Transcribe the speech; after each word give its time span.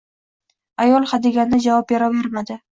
Ayol 0.85 1.05
hadeganda 1.13 1.61
javob 1.69 1.89
beravermadi 1.95 2.63